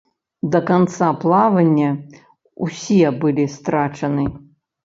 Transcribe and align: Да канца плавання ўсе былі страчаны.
Да 0.53 0.59
канца 0.69 1.09
плавання 1.25 1.89
ўсе 2.69 3.13
былі 3.25 3.45
страчаны. 3.59 4.25